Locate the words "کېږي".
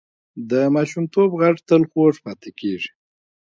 2.59-2.91